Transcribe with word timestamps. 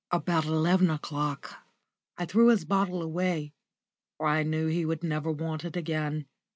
About 0.09 0.45
eleven 0.45 0.89
o'clock 0.89 1.59
I 2.17 2.25
threw 2.25 2.47
his 2.47 2.65
bottle 2.65 3.03
away, 3.03 3.53
for 4.17 4.25
I 4.25 4.41
knew 4.41 4.65
he 4.65 4.83
would 4.83 5.03
never 5.03 5.31
want 5.31 5.63
it 5.63 5.75
again. 5.77 6.25